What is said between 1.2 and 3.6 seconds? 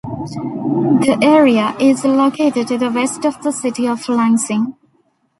area is located to the west of the